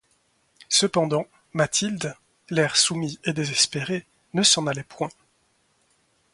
[0.69, 2.15] Cependant, Mathilde,
[2.49, 5.11] l'air soumis et désespéré, ne s'en allait point.